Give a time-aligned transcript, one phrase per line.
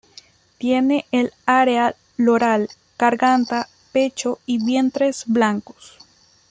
[0.57, 5.99] Tiene el área loral, garganta, pecho y vientre blancos.